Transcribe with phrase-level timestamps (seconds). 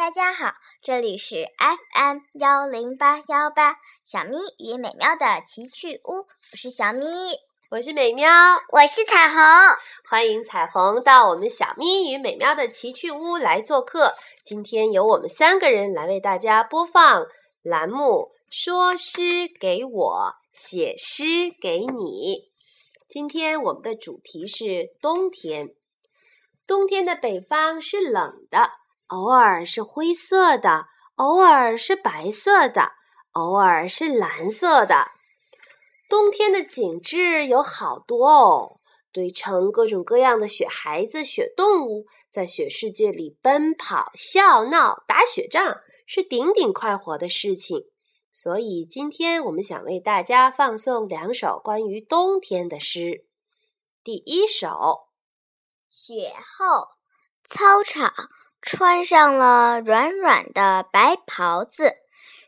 [0.00, 7.04] 大家好，这里是 FM 幺零八幺八小咪与美妙的奇趣屋，我是小咪，
[7.70, 8.32] 我是美妙，
[8.72, 9.36] 我是彩虹，
[10.08, 14.14] 欢迎彩虹到我们小咪与美妙的奇趣屋来做客。
[14.42, 17.26] 今天由我们三个人来为大家播放
[17.62, 19.22] 栏目“说诗
[19.60, 21.24] 给我，写诗
[21.60, 22.50] 给你”。
[23.06, 25.74] 今天我们的主题是冬天，
[26.66, 28.79] 冬天的北方是冷的。
[29.10, 30.86] 偶尔是灰色的，
[31.16, 32.92] 偶尔是白色的，
[33.32, 35.08] 偶尔是蓝色的。
[36.08, 38.76] 冬天的景致有好多哦，
[39.12, 47.86] 堆成各种各样的雪孩子、雪动物，在雪世界里奔跑、笑闹、打雪仗，是顶顶快活的事情。
[48.30, 53.24] 所以今天我们想为大家放送两首关于冬天的诗。
[54.04, 55.08] 第一首，
[55.90, 56.90] 雪后
[57.44, 58.14] 操场。
[58.62, 61.94] 穿上了软软的白袍子，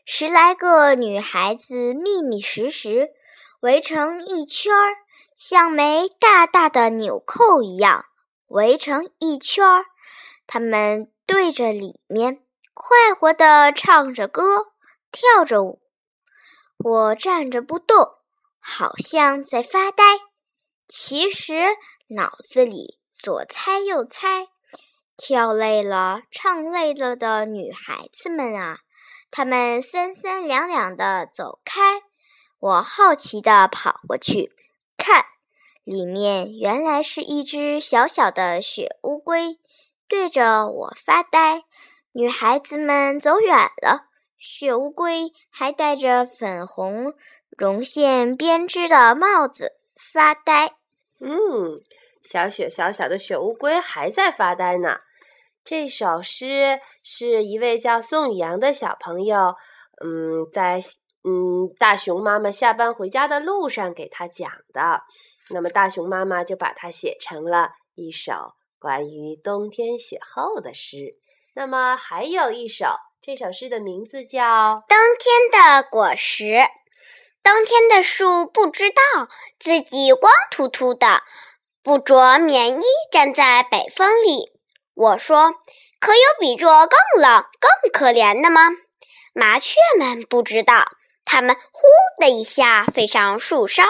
[0.05, 3.09] 十来个女孩子密密实实
[3.61, 4.93] 围成一圈儿，
[5.35, 8.05] 像枚大大的纽扣一样
[8.47, 9.85] 围成一圈儿。
[10.45, 14.73] 她们对着里面，快活地唱着歌，
[15.11, 15.81] 跳着舞。
[16.77, 17.97] 我站着不动，
[18.59, 20.03] 好像在发呆，
[20.87, 21.75] 其实
[22.09, 24.49] 脑子里左猜右猜。
[25.15, 28.79] 跳累了、唱累了的女孩子们啊，
[29.29, 32.01] 她们三三两两的走开。
[32.59, 34.51] 我好奇的跑过去，
[34.97, 35.25] 看，
[35.83, 39.59] 里面原来是一只小小的雪乌龟，
[40.07, 41.63] 对着我发呆。
[42.13, 47.13] 女孩子们走远了，雪乌龟还戴着粉红
[47.49, 50.75] 绒线编织的帽子发呆。
[51.19, 51.81] 嗯。
[52.23, 54.97] 小雪小小的雪乌龟还在发呆呢。
[55.63, 59.55] 这首诗是一位叫宋宇阳的小朋友，
[60.03, 60.81] 嗯，在
[61.23, 65.03] 嗯大熊妈妈下班回家的路上给他讲的。
[65.49, 71.15] 那么大熊妈妈就把它写成了一首关于冬天雪后的诗。
[71.53, 72.87] 那么还有一首，
[73.21, 74.41] 这首诗的名字叫
[74.87, 76.43] 《冬天的果实》。
[77.43, 79.27] 冬天的树不知道
[79.59, 81.21] 自己光秃秃的。
[81.83, 84.53] 不着棉衣站在北风里，
[84.93, 85.55] 我说
[85.99, 88.69] ：“可有比这更冷、更可怜的吗？”
[89.35, 90.85] 麻雀们不知道，
[91.25, 91.81] 它们呼
[92.21, 93.83] 的一下飞上树梢，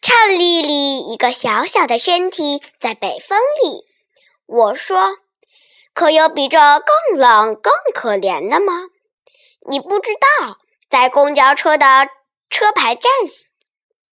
[0.00, 3.84] 颤栗栗一个小小的身体在北风里。
[4.46, 5.16] 我说
[5.92, 8.74] ：“可有比这更冷、更可怜的吗？”
[9.68, 10.58] 你不知道，
[10.88, 12.08] 在公交车的
[12.48, 13.10] 车牌站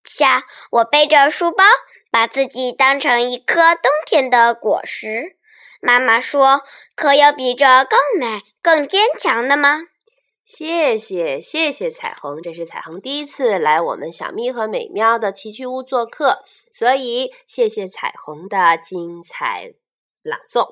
[0.09, 1.63] 下，我背着书包。
[2.11, 5.37] 把自己当成一颗冬天的果实，
[5.79, 6.63] 妈妈说
[6.97, 9.81] ：“可有比这更美、更坚强的吗？”
[10.43, 16.39] 谢谢，谢谢彩虹，这是彩虹第一次来我们小蜜和美妙的奇趣屋做客，
[16.71, 19.73] 所以谢谢彩虹的精彩
[20.23, 20.69] 朗诵。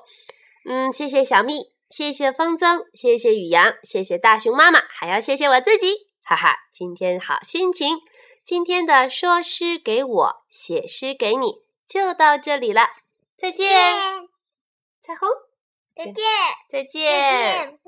[0.68, 7.98] 嗯，谢谢小蜜，谢谢风筝，谢谢雨阳，谢谢大熊妈妈，还要谢谢我自己，哈哈，今天好心情。
[8.48, 12.80] 今天的说诗给我，写诗给你，就到这里了。
[13.36, 13.68] 再见，
[15.02, 15.28] 彩虹。
[15.94, 16.24] 再见，
[16.70, 17.78] 再见，再见。